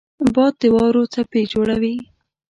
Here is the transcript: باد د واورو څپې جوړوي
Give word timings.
باد 0.33 0.53
د 0.61 0.63
واورو 0.75 1.03
څپې 1.13 1.41
جوړوي 1.51 1.95